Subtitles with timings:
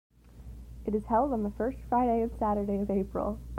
[0.83, 3.37] It is held on the first Friday and Saturday of April.